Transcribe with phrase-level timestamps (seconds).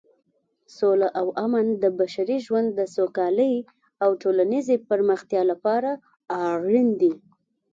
[0.77, 3.55] سوله او امن د بشري ژوند د سوکالۍ
[4.03, 5.91] او ټولنیزې پرمختیا لپاره
[6.49, 7.13] اړین دي.